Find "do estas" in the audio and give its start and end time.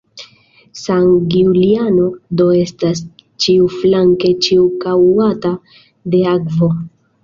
2.41-3.05